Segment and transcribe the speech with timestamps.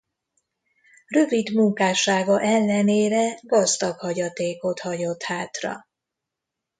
[1.07, 5.87] Rövid munkássága ellenére gazdag hagyatékot hagyott hátra.